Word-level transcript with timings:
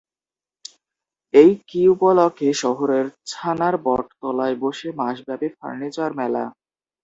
এই 1.33 1.51
কি 1.67 1.81
উপলক্ষে 1.93 2.49
শহরের 2.63 3.05
ছানার 3.31 3.75
বটতলায় 3.85 4.55
বসে 4.63 4.89
মাসব্যাপী 4.99 5.47
ফার্নিচার 5.57 6.09
মেলা? 6.19 6.43